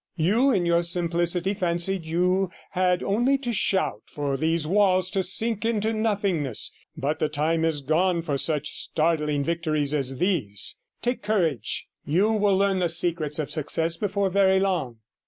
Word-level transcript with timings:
You, 0.17 0.49
in 0.51 0.65
your 0.65 0.81
simplicity, 0.81 1.53
fancied 1.53 2.07
you 2.07 2.49
had 2.71 3.03
only 3.03 3.37
to 3.37 3.53
shout 3.53 4.01
for 4.07 4.35
these 4.35 4.65
walls 4.65 5.11
to 5.11 5.21
sink 5.21 5.63
into 5.63 5.93
nothingness, 5.93 6.71
but 6.97 7.19
the 7.19 7.29
time 7.29 7.63
is 7.63 7.81
gone 7.81 8.23
for 8.23 8.35
such 8.35 8.71
startling 8.71 9.43
victories 9.43 9.93
as 9.93 10.17
these. 10.17 10.75
Take 11.03 11.21
courage; 11.21 11.85
you 12.03 12.31
will 12.31 12.57
learn 12.57 12.79
the 12.79 12.89
secret 12.89 13.37
of 13.37 13.51
success 13.51 13.95
before 13.95 14.31
very 14.31 14.59
long.' 14.59 14.97